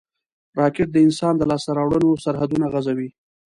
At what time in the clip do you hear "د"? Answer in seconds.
0.93-0.97, 1.37-1.41